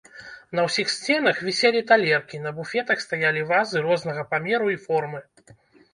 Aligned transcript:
На 0.59 0.63
ўсіх 0.67 0.87
сценах 0.93 1.41
віселі 1.49 1.83
талеркі, 1.91 2.41
на 2.45 2.55
буфетах 2.61 3.05
стаялі 3.07 3.47
вазы 3.53 3.77
рознага 3.87 4.29
памеру 4.33 4.67
і 4.79 4.83
формы. 4.87 5.19